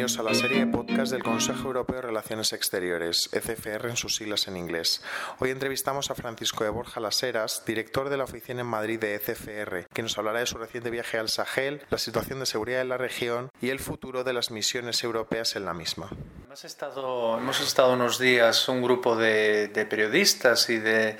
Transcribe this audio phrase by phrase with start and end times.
[0.00, 4.48] a la serie de podcast del Consejo Europeo de Relaciones Exteriores, ECFR en sus siglas
[4.48, 5.02] en inglés.
[5.40, 9.88] Hoy entrevistamos a Francisco de Borja Laseras, director de la oficina en Madrid de ECFR,
[9.92, 12.96] que nos hablará de su reciente viaje al Sahel, la situación de seguridad en la
[12.96, 16.08] región y el futuro de las misiones europeas en la misma.
[16.46, 21.18] Hemos estado, unos días un grupo de, periodistas y, de,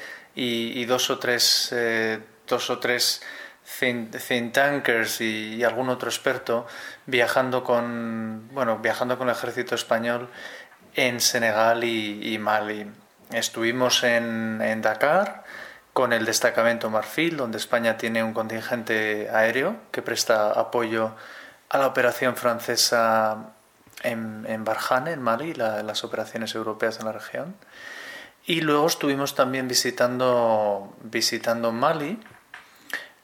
[0.87, 3.21] dos o tres, eh, dos o tres
[3.65, 6.67] think, tankers y, algún otro experto
[7.07, 10.29] viajando con, bueno, viajando con el ejército español
[10.95, 12.91] en Senegal y, Mali.
[13.33, 15.45] Estuvimos en, Dakar
[15.93, 21.15] con el destacamento Marfil, donde España tiene un contingente aéreo que presta apoyo
[21.69, 23.53] a la operación francesa
[24.03, 27.55] en, en Barjane, en Mali, las operaciones europeas en la región.
[28.47, 32.19] Y luego estuvimos también visitando, visitando Mali,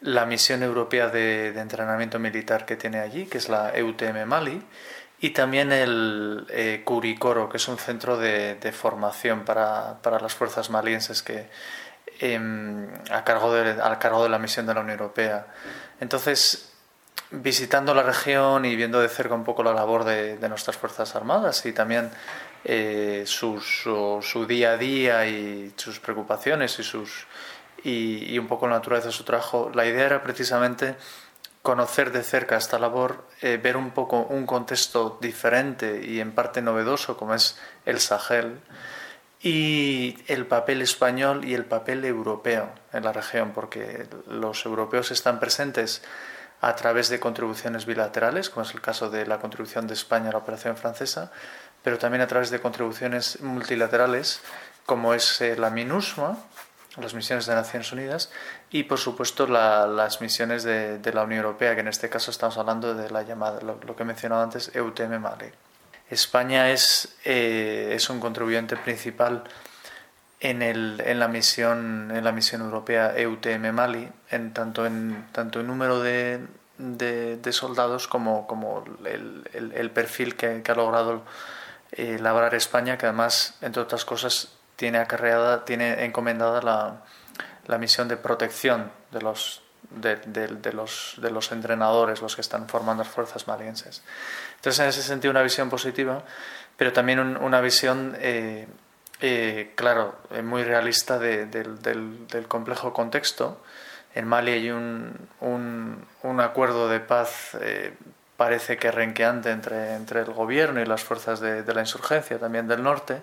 [0.01, 4.63] la misión europea de, entrenamiento militar que tiene allí, que es la EUTM Mali,
[5.21, 11.23] y también el eh, Curicoro, que es un centro de, formación para, las fuerzas malienses
[11.23, 11.49] que,
[12.21, 15.47] em, a, cargo de, cargo de la misión de la Unión Europea.
[16.01, 16.73] Entonces,
[17.31, 21.65] visitando la región y viendo de cerca un poco la labor de, nuestras Fuerzas Armadas
[21.67, 22.11] y también
[22.65, 27.27] eh, su, su, día a día y sus preocupaciones y sus
[27.87, 30.97] y, un poco la naturaleza de su trabajo, la idea era precisamente
[31.63, 36.63] conocer de cerca esta labor, eh, ver un poco un contexto diferente y en parte
[36.63, 38.61] novedoso como es el Sahel
[39.41, 45.39] y el papel español y el papel europeo en la región, porque los europeos están
[45.39, 46.03] presentes
[46.61, 50.33] a través de contribuciones bilaterales, como es el caso de la contribución de España a
[50.33, 51.31] la operación francesa,
[51.85, 54.41] pero también a través de contribuciones multilaterales,
[54.87, 56.39] como es eh, la MINUSMA,
[57.03, 58.31] las misiones de Naciones Unidas
[58.71, 62.95] y por supuesto las misiones de, la Unión Europea, que en este caso estamos hablando
[62.95, 65.51] de la llamada, lo, que he mencionado antes, EUTM Mali.
[66.09, 69.45] España es, eh, es un contribuyente principal
[70.41, 75.61] en, el, en, la misión, en la misión europea EUTM Mali, en, tanto, en, tanto
[75.61, 76.41] en número de,
[76.79, 81.23] de, soldados como, como el, el, perfil que, ha logrado
[81.93, 87.03] eh, labrar España, que además, entre otras cosas, tiene acarreada, tiene encomendada la,
[87.67, 93.03] la misión de protección de los, de, los, de los entrenadores, los que están formando
[93.03, 94.03] las fuerzas malienses.
[94.57, 96.23] Entonces, en ese sentido, una visión positiva,
[96.77, 98.67] pero también una visión, eh,
[99.21, 103.63] eh, claro, eh, muy realista del, complejo contexto.
[104.15, 107.57] En Mali hay un, un, un acuerdo de paz
[108.37, 112.83] parece que renqueante entre, entre el gobierno y las fuerzas de, la insurgencia también del
[112.83, 113.23] norte,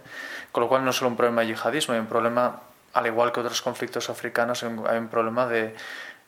[0.52, 2.62] con lo cual no es solo un problema de yihadismo, hay un problema,
[2.94, 5.76] al igual que otros conflictos africanos, hay un, problema de,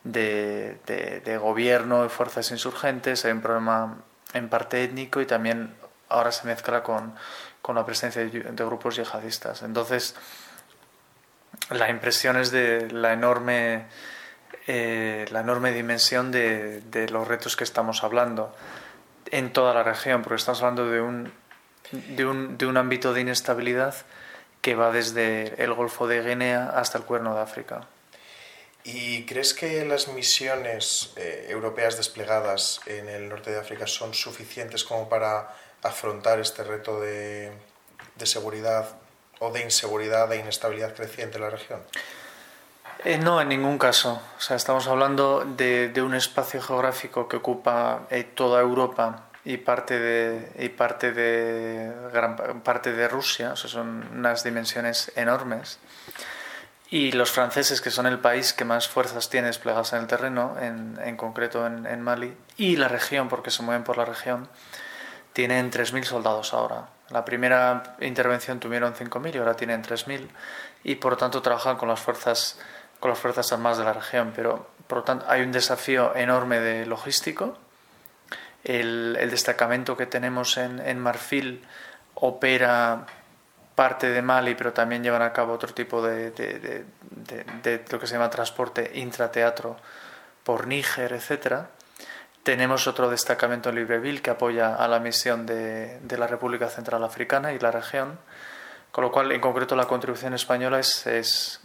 [0.04, 3.98] de, gobierno y fuerzas insurgentes, hay un problema
[4.34, 5.74] en parte étnico y también
[6.10, 7.16] ahora se mezcla con,
[7.62, 9.64] con la presencia de, grupos yihadistas.
[9.64, 10.16] Entonces,
[11.72, 13.86] la impresión es de la enorme
[14.68, 18.56] eh, la enorme dimensión de, los retos que estamos hablando
[19.32, 21.32] en toda la región, porque estamos hablando de un,
[21.92, 23.96] de un, de un ámbito de inestabilidad
[24.62, 27.88] que va desde el Golfo de Guinea hasta el Cuerno de África.
[28.84, 34.84] ¿Y crees que las misiones eh, europeas desplegadas en el norte de África son suficientes
[34.84, 37.52] como para afrontar este reto de,
[38.16, 38.98] de seguridad
[39.40, 41.82] o de inseguridad e inestabilidad creciente en la región?
[43.06, 44.20] Eh, no, en ningún caso.
[44.36, 50.00] O sea, estamos hablando de, un espacio geográfico que ocupa eh, toda Europa y parte
[50.00, 53.52] de y parte de gran parte de Rusia.
[53.54, 55.78] O son unas dimensiones enormes.
[56.90, 60.56] Y los franceses, que son el país que más fuerzas tiene desplegadas en el terreno,
[60.60, 64.48] en, concreto en, Mali, y la región, porque se mueven por la región,
[65.34, 66.90] tienen 3.000 soldados ahora.
[67.10, 70.28] La primera intervención tuvieron 5.000 y ahora tienen 3.000
[70.84, 72.60] y por tanto trabajan con las fuerzas
[73.06, 76.60] con las Fuerzas Armadas de la región, pero por lo tanto hay un desafío enorme
[76.60, 77.56] de logístico.
[78.64, 81.64] El, destacamento que tenemos en, Marfil
[82.16, 83.06] opera
[83.76, 88.14] parte de Mali, pero también llevan a cabo otro tipo de, de, lo que se
[88.14, 89.78] llama transporte intrateatro
[90.44, 91.58] por Níger, etc.
[92.42, 97.54] Tenemos otro destacamento en Libreville que apoya a la misión de, la República Central Africana
[97.54, 98.18] y la región,
[98.92, 101.62] con lo cual, en concreto, la contribución española es, es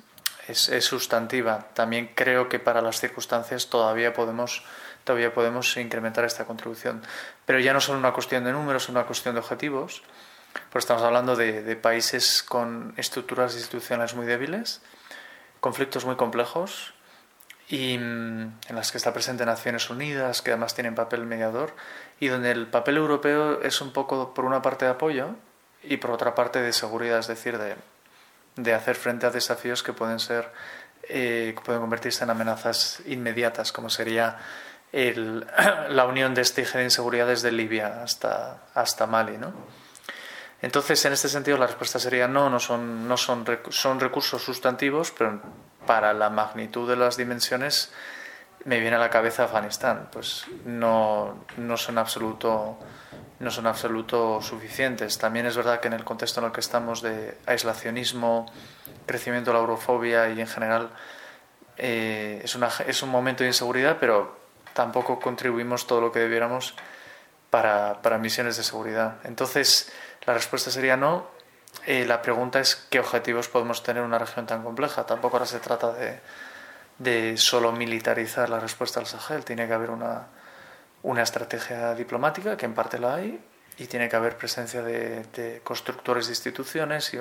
[0.51, 1.69] es, sustantiva.
[1.75, 4.65] También creo que para las circunstancias todavía podemos,
[5.05, 7.03] todavía podemos incrementar esta contribución.
[7.47, 10.03] Pero ya no son una cuestión de números, es una cuestión de objetivos.
[10.71, 14.83] Pues estamos hablando de, países con estructuras institucionales muy débiles,
[15.61, 16.93] conflictos muy complejos
[17.69, 21.73] y mm, en las que está presente Naciones Unidas, que además tienen papel mediador,
[22.19, 25.37] y donde el papel europeo es un poco, por una parte, de apoyo
[25.85, 27.77] y por otra parte, de seguridad, es decir, de,
[28.57, 30.51] de hacer frente a desafíos que pueden ser,
[31.09, 34.39] eh, pueden convertirse en amenazas inmediatas, como sería
[34.93, 35.47] el,
[35.89, 39.53] la unión de este eje de inseguridad desde Libia hasta, hasta Mali, ¿no?
[40.63, 45.11] Entonces, en este sentido, la respuesta sería no, no son, no son, son recursos sustantivos,
[45.17, 45.41] pero
[45.87, 47.93] para la magnitud de las dimensiones
[48.65, 50.09] me viene a la cabeza Afganistán.
[50.13, 52.79] Pues no, no son absoluto
[53.41, 55.19] no son absoluto suficientes.
[55.19, 58.47] También es verdad que en el contexto en el que estamos de aislacionismo,
[59.07, 60.91] crecimiento de la eurofobia y en general
[61.79, 62.57] eh, es,
[62.87, 64.39] es un momento de inseguridad, pero
[64.75, 66.75] tampoco contribuimos todo lo que debiéramos
[67.49, 69.17] para, para misiones de seguridad.
[69.25, 69.91] Entonces,
[70.27, 71.27] la respuesta sería no.
[71.87, 75.07] Eh, la pregunta es qué objetivos podemos tener en una región tan compleja.
[75.07, 76.21] Tampoco ahora se trata de,
[76.99, 79.47] de solo militarizar la respuesta al Sahel.
[79.47, 80.27] Tiene que haber una,
[81.03, 83.41] una estrategia diplomática, que en parte la hay,
[83.79, 87.19] y tiene que haber presencia de, constructores de instituciones y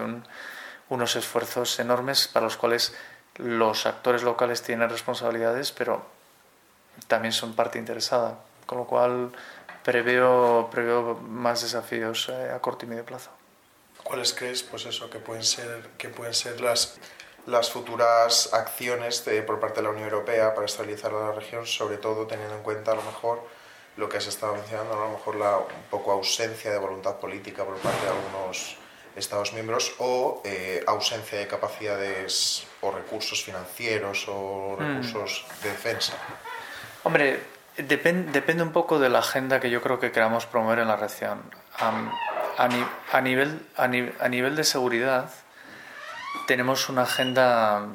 [0.89, 2.93] unos esfuerzos enormes para los cuales
[3.35, 6.05] los actores locales tienen responsabilidades, pero
[7.07, 8.39] también son parte interesada.
[8.65, 9.31] Con lo cual
[9.83, 13.31] preveo, preveo más desafíos eh, a corto y medio plazo.
[14.03, 16.97] ¿Cuáles crees, pues eso, que pueden ser, que pueden ser las,
[17.45, 21.97] las futuras acciones de, por parte de la Unión Europea para estabilizar la región, sobre
[21.97, 23.41] todo teniendo en cuenta a lo mejor
[23.99, 27.65] lo que has estado mencionando, a lo mejor la un poco ausencia de voluntad política
[27.65, 28.77] por parte de algunos
[29.15, 34.79] Estados miembros o eh, ausencia de capacidades o recursos financieros o mm.
[34.79, 36.13] recursos de defensa?
[37.03, 37.41] Hombre,
[37.77, 41.41] depende un poco de la agenda que yo creo que queramos promover en la región.
[41.77, 45.29] a, nivel, a, nivel de seguridad,
[46.47, 47.87] tenemos una agenda,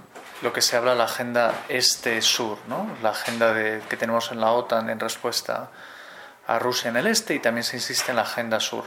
[0.42, 2.88] lo que se habla, la agenda este-sur, ¿no?
[3.02, 5.93] la agenda de, que tenemos en la OTAN en respuesta a
[6.46, 8.84] Rusia en el este y también se insiste en la agenda sur.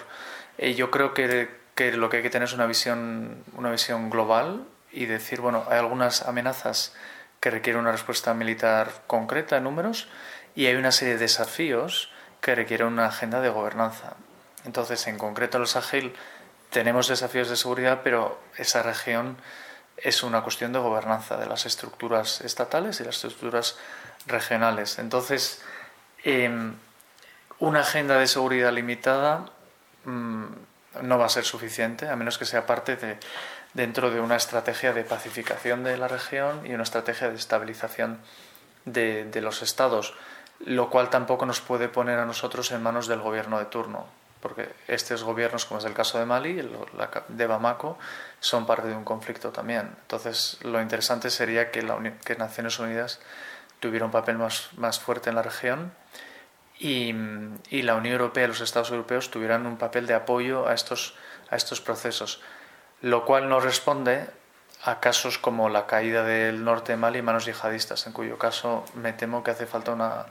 [0.58, 4.10] Y yo creo que, que lo que hay que tener es una visión, una visión
[4.10, 6.96] global y decir, bueno, hay algunas amenazas
[7.40, 10.08] que requieren una respuesta militar concreta en números
[10.56, 12.12] y hay una serie de desafíos
[12.42, 14.16] que requieren una agenda de gobernanza.
[14.66, 16.14] Entonces, en concreto, en el Sahel
[16.70, 19.38] tenemos desafíos de seguridad, pero esa región
[19.98, 23.78] es una cuestión de gobernanza de las estructuras estatales y las estructuras
[24.26, 25.00] regionales.
[25.00, 25.62] Entonces,
[26.24, 26.76] em,
[27.60, 29.46] una agenda de seguridad limitada
[30.06, 30.46] mm,
[31.02, 33.18] no va a ser suficiente, a menos que sea parte de,
[33.74, 38.20] dentro de una estrategia de pacificación de la región y una estrategia de estabilización
[38.86, 40.14] de, de los estados
[40.66, 44.06] lo cual tampoco nos puede poner a nosotros en manos del gobierno de turno,
[44.42, 46.68] porque estos gobiernos, como es el caso de Mali,
[47.28, 47.98] de Bamako,
[48.40, 49.96] son parte de un conflicto también.
[50.02, 53.20] Entonces, lo interesante sería que, la que Naciones Unidas
[53.80, 55.92] tuviera un papel más, más fuerte en la región
[56.80, 57.14] y,
[57.70, 61.16] y, la Unión Europea y los Estados europeos tuvieran un papel de apoyo a estos,
[61.50, 62.42] a estos procesos,
[63.02, 64.28] lo cual no responde
[64.84, 68.86] a casos como la caída del norte de Mali y manos yihadistas, en cuyo caso
[68.94, 70.28] me temo que hace falta una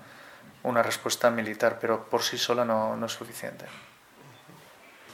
[0.66, 3.66] una respuesta militar, pero por sí sola no, no es suficiente.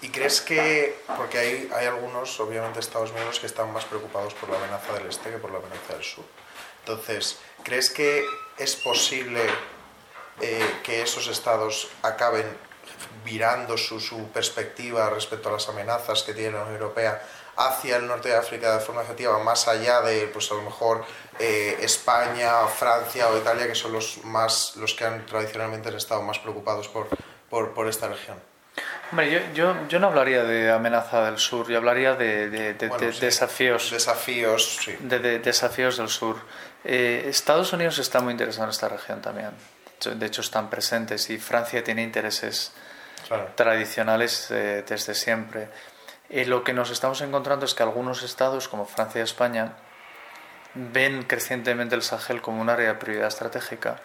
[0.01, 4.49] ¿Y crees que, porque hay, hay algunos, obviamente, Estados miembros que están más preocupados por
[4.49, 6.25] la amenaza del este que por la amenaza del sur?
[6.81, 8.25] Entonces, ¿crees que
[8.57, 9.43] es posible
[10.41, 12.47] eh, que esos estados acaben
[13.25, 17.23] virando su, su, perspectiva respecto a las amenazas que tiene la Unión Europea
[17.57, 21.05] hacia el norte de África de forma efectiva, más allá de, pues a lo mejor,
[21.39, 26.39] eh, España, Francia o Italia, que son los, más, los que han tradicionalmente estado más
[26.39, 27.09] preocupados por,
[27.51, 28.39] por, por esta región?
[29.11, 32.89] Hombre, yo, yo, yo, no hablaría de amenaza del sur, yo hablaría de, de, de,
[33.21, 33.91] desafíos.
[33.91, 34.97] Desafíos, sí.
[35.01, 36.37] De, desafíos del sur.
[36.83, 39.51] Eh, Estados Unidos está muy interesado en esta región también.
[40.11, 42.73] De hecho, están presentes y Francia tiene intereses
[43.55, 45.69] tradicionales eh, desde siempre.
[46.29, 49.75] Y lo que nos estamos encontrando es que algunos estados, como Francia y España,
[50.75, 54.01] ven crecientemente el Sahel como un área de prioridad estratégica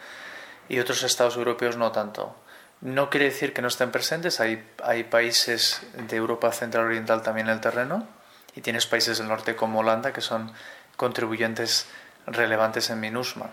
[0.70, 2.36] y otros estados europeos no tanto.
[2.82, 7.48] No quiere decir que no estén presentes, hay, hay países de Europa Central Oriental también
[7.48, 8.08] en el terreno
[8.56, 10.52] y tienes países del norte como Holanda que son
[10.96, 11.88] contribuyentes
[12.28, 13.50] relevantes en MINUSMA.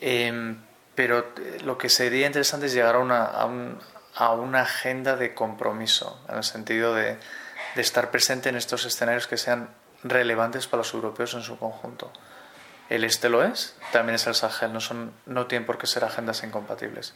[0.00, 0.58] Em,
[0.96, 3.48] pero eh, lo que sería interesante es llegar a una, a,
[4.16, 7.18] a una agenda de compromiso, en el sentido de,
[7.76, 9.68] de estar presente en estos escenarios que sean
[10.02, 12.10] relevantes para los europeos en su conjunto.
[12.88, 16.04] El este lo es, también es el Sahel, no, son, no tienen por qué ser
[16.04, 17.14] agendas incompatibles.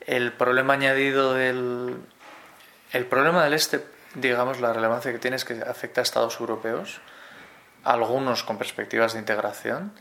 [0.00, 1.96] El problema añadido del.
[2.92, 3.84] El problema del este,
[4.14, 7.00] digamos, la relevancia que tiene es que afecta a estados europeos,
[7.84, 9.92] algunos con perspectivas de integración,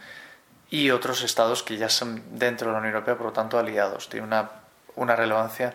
[0.72, 4.10] y otros estados que ya son dentro de la Unión Europea, por lo tanto aliados.
[4.10, 4.50] Tiene una,
[4.96, 5.74] una relevancia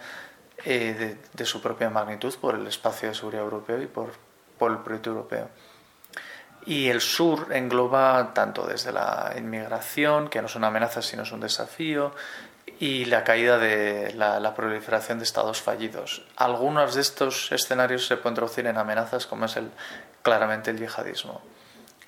[0.65, 4.13] eh, de, su propia magnitud por el espacio de seguridad europeo y por,
[4.59, 5.51] por el proyecto europeo.
[6.65, 11.31] Y el sur engloba tanto desde la inmigración, que no es una amenaza sino es
[11.31, 12.13] un desafío,
[12.81, 16.25] y la caída de la, proliferación de estados fallidos.
[16.37, 19.71] Algunos de estos escenarios se pueden traducir en amenazas como es el,
[20.23, 21.43] claramente el yihadismo.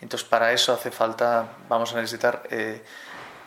[0.01, 2.85] Entonces para eso hace falta, vamos a necesitar eh,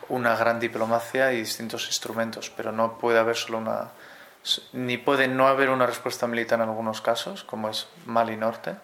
[0.08, 3.92] una gran diplomacia y distintos instrumentos, pero no puede haber solo una,
[4.72, 8.76] ni puede no haber una respuesta militar en algunos casos, como es Mali Norte,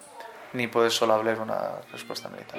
[0.52, 2.58] ni puede solo haber una respuesta militar.